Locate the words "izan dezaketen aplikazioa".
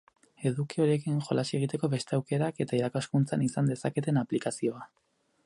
3.51-4.87